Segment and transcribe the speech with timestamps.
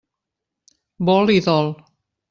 [1.11, 1.73] Vol i dol.